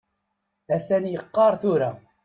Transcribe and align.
Atan 0.75 1.03
yeqqaṛ 1.07 1.53
tura. 1.61 1.91